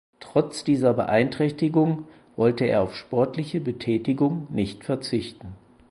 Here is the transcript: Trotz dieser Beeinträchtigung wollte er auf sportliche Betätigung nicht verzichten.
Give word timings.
Trotz 0.19 0.63
dieser 0.63 0.95
Beeinträchtigung 0.95 2.07
wollte 2.35 2.65
er 2.65 2.81
auf 2.81 2.95
sportliche 2.95 3.61
Betätigung 3.61 4.47
nicht 4.49 4.83
verzichten. 4.83 5.49